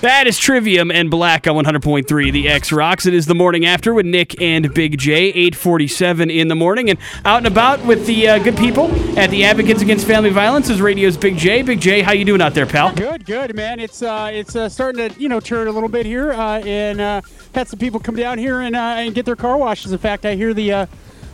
[0.00, 3.04] That is Trivium and Black on 100.3 The X Rocks.
[3.04, 6.88] It is the morning after with Nick and Big J, 847 in the morning.
[6.88, 10.70] And out and about with the uh, good people at the Advocates Against Family Violence
[10.70, 11.60] is Radio's Big J.
[11.60, 12.94] Big J, how you doing out there, pal?
[12.94, 13.78] Good, good, man.
[13.78, 16.98] It's uh, it's uh, starting to you know turn a little bit here, uh, and
[16.98, 17.20] uh,
[17.54, 19.92] had some people come down here and uh, and get their car washes.
[19.92, 20.88] In fact, I hear the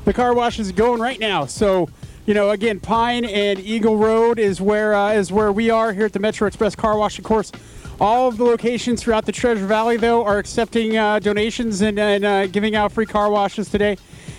[0.05, 1.47] the car wash is going right now.
[1.47, 1.89] So
[2.27, 6.07] you know, again, Pine and Eagle Road is where uh, is where we are here
[6.07, 7.17] at the Metro Express Car Wash.
[7.19, 7.53] Of course,
[8.01, 12.25] all of the locations throughout the Treasure Valley, though, are accepting uh, donations and, and
[12.25, 13.97] uh, giving out free car washes today.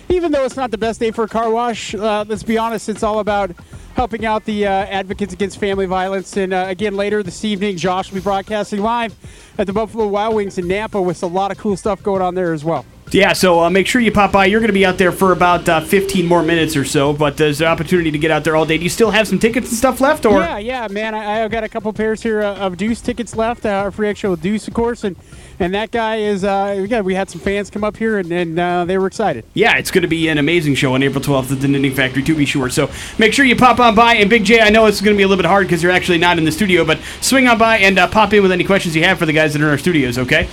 [0.08, 2.88] Even though it's not the best day for a car wash, uh, let's be honest,
[2.88, 3.50] it's all about
[3.94, 6.36] helping out the uh, advocates against family violence.
[6.36, 9.14] And uh, again, later this evening, Josh will be broadcasting live
[9.58, 12.34] at the Buffalo Wild Wings in Nampa with a lot of cool stuff going on
[12.34, 12.86] there as well.
[13.10, 14.46] Yeah, so uh, make sure you pop by.
[14.46, 17.36] You're going to be out there for about uh, 15 more minutes or so, but
[17.36, 18.76] there's an opportunity to get out there all day.
[18.76, 21.14] Do you still have some tickets and stuff left, or Yeah, yeah, man.
[21.14, 23.64] I, I've got a couple pairs here uh, of Deuce tickets left.
[23.64, 25.16] Uh, our free extra with Deuce, of course, and
[25.58, 26.44] and that guy is.
[26.44, 29.44] Uh, yeah, we had some fans come up here, and, and uh, they were excited.
[29.54, 32.22] Yeah, it's going to be an amazing show on April 12th at the Knitting Factory,
[32.22, 32.68] to be sure.
[32.68, 34.14] So make sure you pop on by.
[34.14, 35.92] And Big J, I know it's going to be a little bit hard because you're
[35.92, 38.64] actually not in the studio, but swing on by and uh, pop in with any
[38.64, 40.48] questions you have for the guys that are in our studios, okay?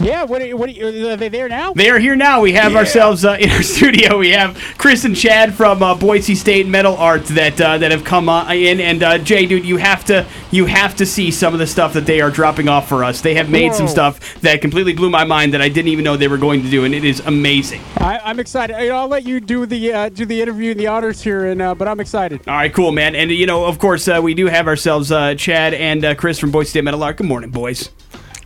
[0.00, 0.42] Yeah, what?
[0.42, 0.70] Are, what?
[0.78, 1.72] Are, are they there now?
[1.74, 2.40] They are here now.
[2.40, 4.18] We have ourselves uh, in our studio.
[4.18, 8.04] We have Chris and Chad from uh, Boise State Metal Arts that uh, that have
[8.04, 8.80] come uh, in.
[8.80, 11.92] And uh, Jay, dude, you have to you have to see some of the stuff
[11.92, 13.20] that they are dropping off for us.
[13.20, 16.16] They have made some stuff that completely blew my mind that I didn't even know
[16.16, 17.82] they were going to do, and it is amazing.
[17.98, 18.74] I, I'm excited.
[18.90, 21.74] I'll let you do the uh, do the interview and the honors here, and uh,
[21.74, 22.40] but I'm excited.
[22.48, 23.14] All right, cool, man.
[23.14, 26.38] And you know, of course, uh, we do have ourselves uh, Chad and uh, Chris
[26.38, 27.16] from Boise State Metal Art.
[27.16, 27.90] Good morning, boys.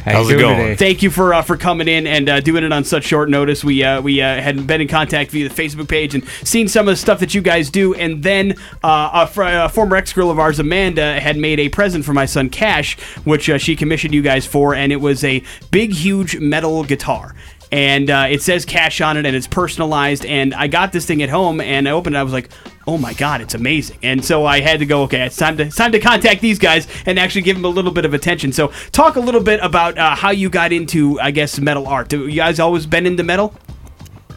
[0.05, 0.77] How's it going?
[0.77, 3.65] Thank you for uh, for coming in and uh, doing it on such short notice.
[3.65, 6.87] We uh, we uh, had been in contact via the Facebook page and seen some
[6.87, 7.95] of the stuff that you guys do.
[7.95, 11.71] And then uh, a, fr- a former ex girl of ours, Amanda, had made a
[11.71, 15.25] present for my son Cash, which uh, she commissioned you guys for, and it was
[15.25, 17.35] a big, huge metal guitar.
[17.73, 20.25] And uh, it says cash on it, and it's personalized.
[20.27, 22.19] And I got this thing at home, and I opened it.
[22.19, 22.51] I was like,
[22.87, 25.03] "Oh my god, it's amazing!" And so I had to go.
[25.03, 27.69] Okay, it's time to it's time to contact these guys and actually give them a
[27.69, 28.53] little bit of attention.
[28.53, 32.09] So talk a little bit about uh, how you got into, I guess, metal art.
[32.09, 33.55] Do you guys always been into metal?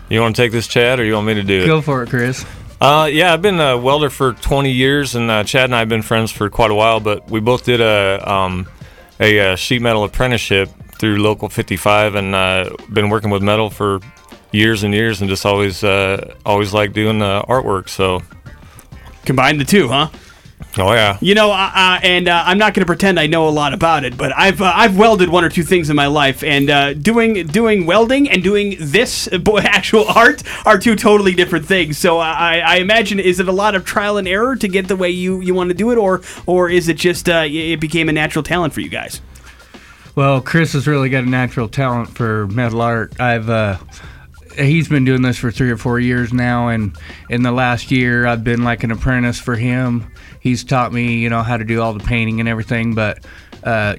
[0.10, 1.68] You want to take this, Chad, or you want me to do it?
[1.68, 2.46] Go for it, Chris.
[2.80, 5.90] Uh, yeah, I've been a welder for 20 years, and uh, Chad and I have
[5.90, 7.00] been friends for quite a while.
[7.00, 8.68] But we both did a um,
[9.20, 10.70] a, uh sheet metal apprenticeship
[11.00, 14.00] through Local 55, and uh, been working with metal for
[14.52, 17.90] years and years, and just always uh, always liked doing uh, artwork.
[17.90, 18.22] So,
[19.28, 20.08] Combine the two, huh?
[20.78, 23.50] oh yeah, You know, uh, uh, and uh, I'm not going to pretend I know
[23.50, 26.08] a lot about it, but I've uh, I've welded one or two things in my
[26.08, 29.28] life, and uh, doing doing welding and doing this
[29.58, 31.98] actual art are two totally different things.
[31.98, 34.96] So I, I imagine is it a lot of trial and error to get the
[34.96, 38.08] way you, you want to do it, or or is it just uh, it became
[38.08, 39.20] a natural talent for you guys?
[40.16, 43.20] Well, Chris has really got a natural talent for metal art.
[43.20, 43.78] I've uh,
[44.58, 46.98] he's been doing this for three or four years now, and
[47.30, 50.12] in the last year, I've been like an apprentice for him.
[50.40, 52.94] He's taught me, you know, how to do all the painting and everything.
[52.94, 53.26] But
[53.64, 53.96] uh,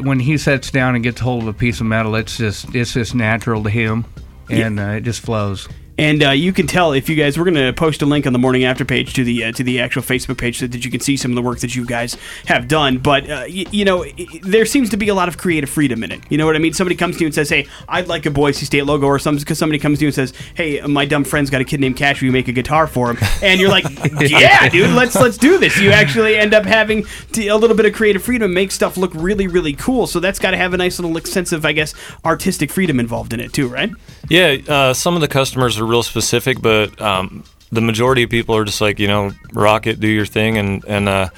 [0.00, 2.92] when he sits down and gets hold of a piece of metal, it's just it's
[2.94, 4.04] just natural to him,
[4.48, 5.68] and uh, it just flows.
[6.00, 7.36] And uh, you can tell if you guys.
[7.38, 9.62] We're going to post a link on the morning after page to the uh, to
[9.62, 11.84] the actual Facebook page so that you can see some of the work that you
[11.84, 12.16] guys
[12.46, 12.96] have done.
[12.98, 15.68] But uh, y- you know, i- i- there seems to be a lot of creative
[15.68, 16.20] freedom in it.
[16.30, 16.72] You know what I mean?
[16.72, 19.36] Somebody comes to you and says, "Hey, I'd like a Boise State logo," or some
[19.36, 21.96] because somebody comes to you and says, "Hey, my dumb friend's got a kid named
[21.98, 22.22] Cash.
[22.22, 23.84] Will you make a guitar for him?" And you're like,
[24.20, 27.84] "Yeah, dude, let's let's do this." You actually end up having to, a little bit
[27.84, 30.06] of creative freedom, make stuff look really really cool.
[30.06, 31.94] So that's got to have a nice little sense of, I guess,
[32.24, 33.90] artistic freedom involved in it too, right?
[34.30, 34.56] yeah.
[34.66, 38.64] Uh, some of the customers are real specific, but um, the majority of people are
[38.64, 41.28] just like you know, rock it, do your thing, and and uh,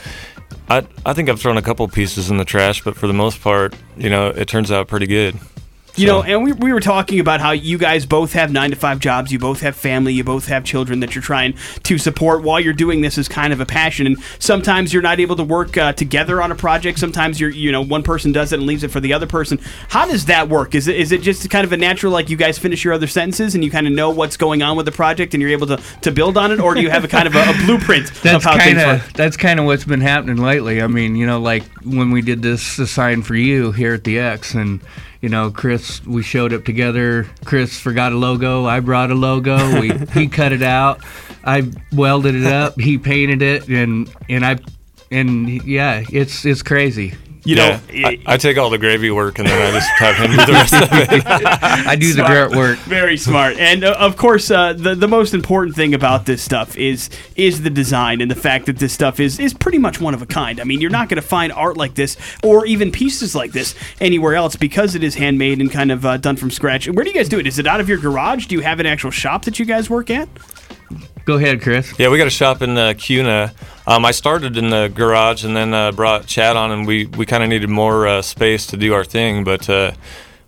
[0.69, 3.41] I I think I've thrown a couple pieces in the trash, but for the most
[3.41, 5.37] part, you know, it turns out pretty good.
[5.95, 8.71] You So- know, and we, we were talking about how you guys both have nine
[8.71, 11.99] to five jobs, you both have family, you both have children that you're trying to
[11.99, 14.07] support while you're doing this as kind of a passion.
[14.07, 16.99] And sometimes you're not able to work uh, together on a project.
[16.99, 19.59] Sometimes you're, you know, one person does it and leaves it for the other person.
[19.89, 20.75] How does that work?
[20.75, 23.07] Is it is it just kind of a natural like you guys finish your other
[23.07, 25.67] sentences and you kind of know what's going on with the project and you're able
[25.67, 28.11] to, to build on it, or do you have a kind of a, a blueprint
[28.23, 29.07] That's of how kind things work?
[29.09, 30.81] of that's kind of what's been happening lately.
[30.81, 34.19] I mean, you know, like when we did this sign for you here at the
[34.19, 34.81] X, and
[35.23, 37.27] you know, Chris, we showed up together.
[37.45, 38.67] Chris forgot a logo.
[38.67, 39.81] I brought a logo.
[39.81, 41.01] We he cut it out.
[41.45, 42.79] I welded it up.
[42.79, 44.59] He painted it, and and I
[45.11, 47.15] and yeah, it's it's crazy.
[47.45, 50.15] You yeah, know, I, I take all the gravy work and then I just have
[50.15, 51.27] him do the rest of it.
[51.27, 52.31] I do the Smart.
[52.31, 52.79] dirt work.
[52.81, 56.77] Very smart, and uh, of course, uh, the the most important thing about this stuff
[56.77, 60.15] is is the design and the fact that this stuff is is pretty much one
[60.15, 60.61] of a kind.
[60.61, 63.75] I mean, you're not going to find art like this or even pieces like this
[64.01, 66.89] anywhere else because it is handmade and kind of uh, done from scratch.
[66.89, 67.47] Where do you guys do it?
[67.49, 68.47] Is it out of your garage?
[68.47, 70.29] Do you have an actual shop that you guys work at?
[71.25, 71.93] Go ahead, Chris.
[71.99, 73.53] Yeah, we got a shop in uh, Kuna.
[73.87, 77.27] Um, I started in the garage and then uh, brought Chad on, and we, we
[77.27, 79.45] kind of needed more uh, space to do our thing.
[79.45, 79.93] But uh,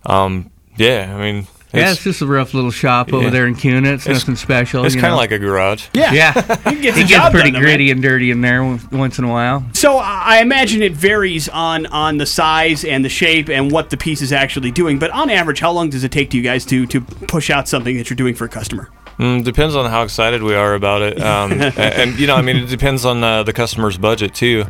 [0.05, 3.29] um, yeah, I mean, yeah, it's, it's just a rough little shop over Yeah.
[3.29, 3.93] there in Kuna.
[3.93, 4.85] It's, It's- nothing special.
[4.85, 5.87] it's kind of like a garage.
[5.93, 6.33] Yeah, yeah.
[6.37, 7.61] it gets, it gets pretty done, though, man.
[7.61, 9.65] gritty and dirty in there once once in a while.
[9.73, 13.89] So I I imagine it varies on on the size and the shape and what
[13.91, 14.99] the piece is actually doing.
[14.99, 17.69] But on average, how long does it take to you guys to to push out
[17.69, 18.89] something that you're doing for a customer?
[19.19, 22.41] Mm, depends on how excited we are about it, um, and, and you know, I
[22.41, 24.65] mean, it depends on uh, the customer's budget too.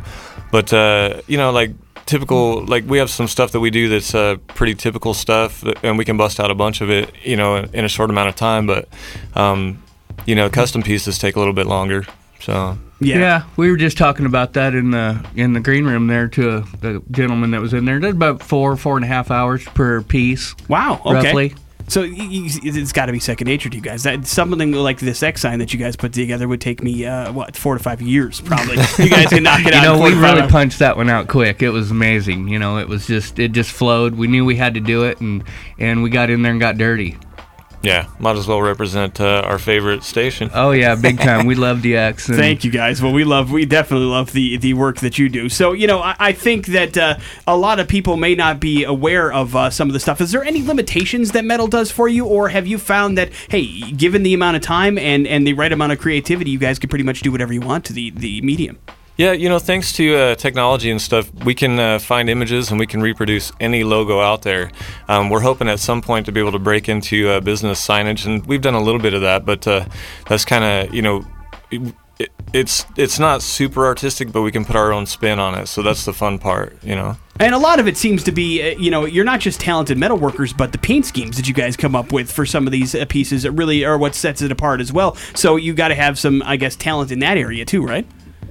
[0.52, 1.72] But uh, you know, like
[2.06, 5.98] typical, like we have some stuff that we do that's uh, pretty typical stuff, and
[5.98, 8.28] we can bust out a bunch of it, you know, in, in a short amount
[8.28, 8.66] of time.
[8.66, 8.88] But
[9.34, 9.82] um,
[10.26, 12.04] you know, custom pieces take a little bit longer.
[12.40, 13.18] So Yeah.
[13.18, 13.42] yeah.
[13.56, 16.60] we were just talking about that in the in the green room there to a,
[16.80, 17.98] the gentleman that was in there.
[17.98, 21.00] That's about four four and a half hours per piece, Wow.
[21.04, 21.14] Okay.
[21.14, 21.54] roughly.
[21.88, 24.02] So it's got to be second nature to you guys.
[24.02, 27.32] That something like this X sign that you guys put together would take me uh,
[27.32, 28.76] what four to five years probably.
[28.98, 29.82] you guys can knock it You out.
[29.98, 31.62] know, we really punched that one out quick.
[31.62, 32.48] It was amazing.
[32.48, 34.14] You know, it was just it just flowed.
[34.16, 35.44] We knew we had to do it, and
[35.78, 37.16] and we got in there and got dirty.
[37.86, 40.50] Yeah, might as well represent uh, our favorite station.
[40.52, 41.46] Oh yeah, big time.
[41.46, 42.28] we love DX.
[42.28, 43.00] And Thank you guys.
[43.00, 45.48] Well, we love, we definitely love the the work that you do.
[45.48, 48.82] So, you know, I, I think that uh, a lot of people may not be
[48.82, 50.20] aware of uh, some of the stuff.
[50.20, 53.80] Is there any limitations that metal does for you, or have you found that, hey,
[53.92, 56.88] given the amount of time and and the right amount of creativity, you guys can
[56.88, 58.78] pretty much do whatever you want to the the medium?
[59.18, 62.78] Yeah, you know, thanks to uh, technology and stuff, we can uh, find images and
[62.78, 64.70] we can reproduce any logo out there.
[65.08, 68.26] Um, we're hoping at some point to be able to break into uh, business signage,
[68.26, 69.86] and we've done a little bit of that, but uh,
[70.28, 71.24] that's kind of, you know,
[71.70, 75.54] it, it, it's it's not super artistic, but we can put our own spin on
[75.54, 75.66] it.
[75.66, 77.16] So that's the fun part, you know.
[77.40, 79.96] And a lot of it seems to be, uh, you know, you're not just talented
[79.96, 82.72] metal workers, but the paint schemes that you guys come up with for some of
[82.72, 85.16] these uh, pieces that really are what sets it apart as well.
[85.34, 88.06] So you got to have some, I guess, talent in that area too, right?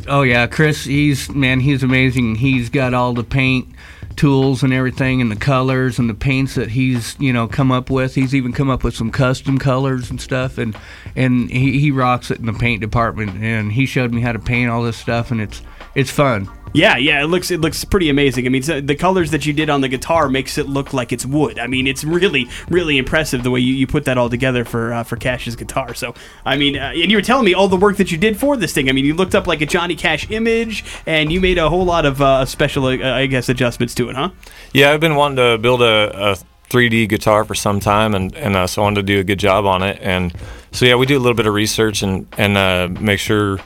[0.07, 2.35] Oh yeah, Chris, he's man, he's amazing.
[2.35, 3.67] He's got all the paint
[4.15, 7.89] tools and everything and the colors and the paints that he's, you know, come up
[7.89, 8.15] with.
[8.15, 10.77] He's even come up with some custom colors and stuff and
[11.15, 14.39] and he, he rocks it in the paint department and he showed me how to
[14.39, 15.61] paint all this stuff and it's
[15.95, 16.49] it's fun.
[16.75, 18.45] Yeah, yeah, it looks it looks pretty amazing.
[18.45, 21.11] I mean, so the colors that you did on the guitar makes it look like
[21.11, 21.57] it's wood.
[21.59, 24.93] I mean, it's really really impressive the way you, you put that all together for
[24.93, 25.93] uh, for Cash's guitar.
[25.93, 26.13] So,
[26.45, 28.57] I mean, uh, and you were telling me all the work that you did for
[28.57, 28.89] this thing.
[28.89, 31.85] I mean, you looked up like a Johnny Cash image, and you made a whole
[31.85, 34.31] lot of uh, special, uh, I guess, adjustments to it, huh?
[34.73, 36.37] Yeah, I've been wanting to build a, a
[36.69, 39.39] 3D guitar for some time, and, and uh, so I wanted to do a good
[39.39, 39.99] job on it.
[40.01, 40.33] And
[40.71, 43.59] so, yeah, we do a little bit of research and, and uh, make sure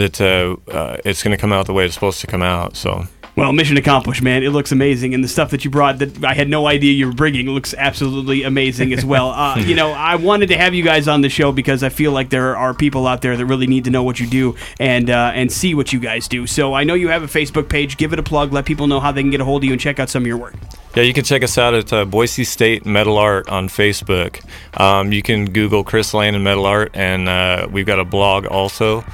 [0.00, 2.76] that uh, uh, it's going to come out the way it's supposed to come out.
[2.76, 3.04] So,
[3.36, 4.42] Well, mission accomplished, man.
[4.42, 7.06] It looks amazing, and the stuff that you brought that I had no idea you
[7.06, 9.30] were bringing looks absolutely amazing as well.
[9.30, 12.12] Uh, you know, I wanted to have you guys on the show because I feel
[12.12, 15.10] like there are people out there that really need to know what you do and
[15.10, 16.46] uh, and see what you guys do.
[16.46, 17.96] So I know you have a Facebook page.
[17.96, 18.52] Give it a plug.
[18.52, 20.22] Let people know how they can get a hold of you and check out some
[20.22, 20.54] of your work.
[20.96, 24.42] yeah, you can check us out at uh, Boise State Metal Art on Facebook.
[24.80, 28.46] Um, you can Google Chris Lane and Metal Art, and uh, we've got a blog
[28.46, 29.04] also.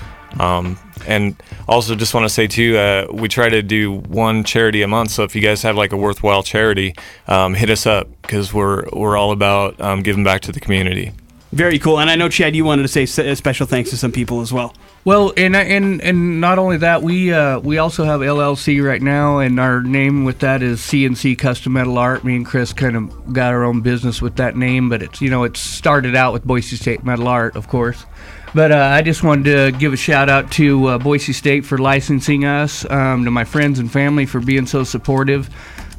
[0.40, 1.36] Um, and
[1.68, 5.10] also, just want to say too, uh, we try to do one charity a month.
[5.12, 6.94] So if you guys have like a worthwhile charity,
[7.28, 11.12] um, hit us up because we're we're all about um, giving back to the community.
[11.52, 12.00] Very cool.
[12.00, 14.40] And I know Chad, you wanted to say s- a special thanks to some people
[14.40, 14.74] as well.
[15.04, 19.38] Well, and and and not only that, we uh, we also have LLC right now,
[19.38, 22.24] and our name with that is CNC Custom Metal Art.
[22.24, 25.30] Me and Chris kind of got our own business with that name, but it's you
[25.30, 28.04] know it started out with Boise State Metal Art, of course.
[28.54, 31.78] But uh, I just wanted to give a shout out to uh, Boise State for
[31.78, 35.50] licensing us, um, to my friends and family for being so supportive,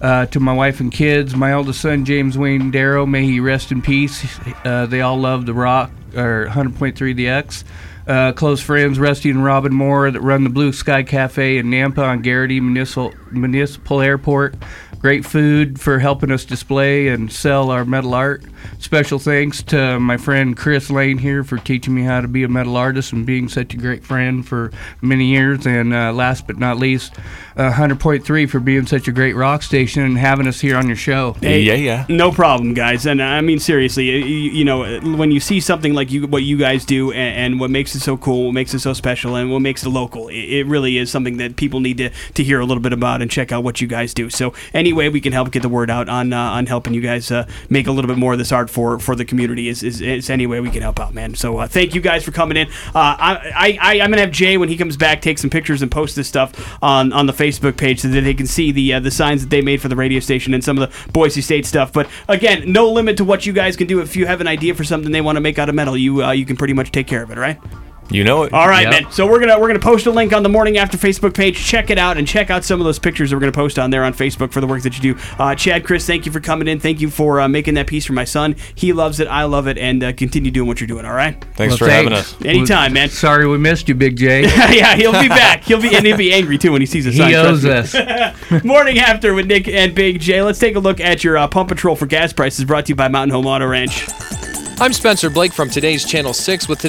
[0.01, 3.71] uh, to my wife and kids, my oldest son James Wayne Darrow, may he rest
[3.71, 4.39] in peace.
[4.63, 7.63] Uh, they all love the Rock or 100.3 The X.
[8.07, 11.99] Uh, close friends Rusty and Robin Moore that run the Blue Sky Cafe in Nampa
[11.99, 14.55] on Garrity Municipal, Municipal Airport.
[14.99, 18.43] Great food for helping us display and sell our metal art.
[18.79, 22.47] Special thanks to my friend Chris Lane here for teaching me how to be a
[22.47, 24.71] metal artist and being such a great friend for
[25.01, 25.67] many years.
[25.67, 27.13] And uh, last but not least,
[27.55, 30.95] uh, 100.3 for being such a great rock station and having us here on your
[30.95, 31.33] show.
[31.41, 32.05] Hey, yeah, yeah.
[32.09, 33.05] No problem, guys.
[33.05, 36.57] And I mean, seriously, you, you know, when you see something like you, what you
[36.57, 39.51] guys do, and, and what makes it so cool, what makes it so special, and
[39.51, 40.29] what makes it local.
[40.29, 43.21] It, it really is something that people need to, to hear a little bit about
[43.21, 44.29] and check out what you guys do.
[44.29, 47.01] So any way we can help get the word out on uh, on helping you
[47.01, 49.83] guys uh, make a little bit more of this art for for the community is,
[49.83, 51.35] is, is any way we can help out, man.
[51.35, 52.67] So uh, thank you guys for coming in.
[52.67, 55.91] Uh, I, I I'm gonna have Jay when he comes back take some pictures and
[55.91, 58.99] post this stuff on on the Facebook page so that they can see the uh,
[58.99, 61.65] the signs that they made for the radio station and some of the Boise State
[61.65, 61.91] stuff.
[61.91, 63.99] But again, no limit to what you guys can do.
[64.01, 66.23] If you have an idea for something they want to make out of metal, you
[66.23, 67.59] uh, you can pretty much take care of it, right?
[68.09, 68.53] You know it.
[68.53, 69.03] All right, Yep.
[69.03, 69.11] man.
[69.11, 71.57] So we're gonna we're gonna post a link on the morning after Facebook page.
[71.57, 73.89] Check it out and check out some of those pictures that we're gonna post on
[73.89, 75.19] there on Facebook for the work that you do.
[75.37, 76.79] Uh, Chad, Chris, thank you for coming in.
[76.79, 78.55] Thank you for uh, making that piece for my son.
[78.75, 79.27] He loves it.
[79.27, 81.05] I love it, and uh, continue doing what you're doing.
[81.05, 81.35] All right.
[81.55, 82.33] Thanks Well, for having thanks.
[82.35, 82.45] us.
[82.45, 83.09] Anytime, man.
[83.09, 84.41] Sorry we missed you, Big J.
[84.75, 85.63] yeah, he'll be back.
[85.63, 87.29] He'll be and he'll be angry too when he sees the sign.
[87.29, 87.93] he owes us.
[88.63, 90.41] Morning after with Nick and Big J.
[90.41, 92.63] Let's take a look at your uh, pump patrol for gas prices.
[92.65, 94.07] Brought to you by Mountain Home Auto Ranch.
[94.79, 96.77] I'm Spencer Blake from today's Channel 6 with